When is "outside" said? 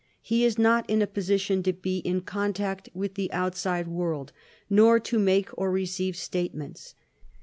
3.31-3.87